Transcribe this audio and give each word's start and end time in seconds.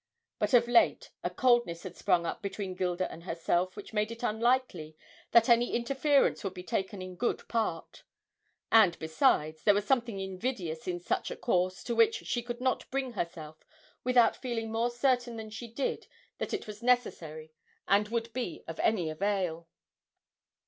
But 0.39 0.55
of 0.55 0.67
late 0.67 1.11
a 1.23 1.29
coldness 1.29 1.83
had 1.83 1.95
sprung 1.95 2.25
up 2.25 2.41
between 2.41 2.73
Gilda 2.73 3.07
and 3.11 3.21
herself 3.21 3.75
which 3.75 3.93
made 3.93 4.11
it 4.11 4.23
unlikely 4.23 4.97
that 5.29 5.47
any 5.47 5.75
interference 5.75 6.43
would 6.43 6.55
be 6.55 6.63
taken 6.63 7.03
in 7.03 7.15
good 7.15 7.47
part; 7.47 8.01
and 8.71 8.97
besides, 8.97 9.61
there 9.61 9.75
was 9.75 9.85
something 9.85 10.19
invidious 10.19 10.87
in 10.87 10.99
such 10.99 11.29
a 11.29 11.35
course, 11.35 11.83
to 11.83 11.93
which 11.93 12.25
she 12.25 12.41
could 12.41 12.59
not 12.61 12.89
bring 12.89 13.11
herself 13.11 13.63
without 14.03 14.35
feeling 14.35 14.71
more 14.71 14.89
certain 14.89 15.35
than 15.35 15.51
she 15.51 15.67
did 15.71 16.07
that 16.39 16.51
it 16.51 16.65
was 16.65 16.81
necessary 16.81 17.53
and 17.87 18.07
would 18.07 18.33
be 18.33 18.63
of 18.67 18.79
any 18.79 19.07
avail. 19.07 19.67